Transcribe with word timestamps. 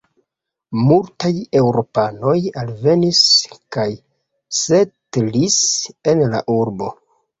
Multaj 0.77 1.29
eŭropanoj 1.59 2.33
alvenis 2.61 3.21
kaj 3.77 3.87
setlis 4.61 5.59
en 6.13 6.25
la 6.33 6.43
urbo. 6.61 6.91